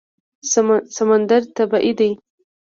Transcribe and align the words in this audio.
سمندر 0.95 1.41
طبیعي 1.55 1.91
دی. 1.99 2.09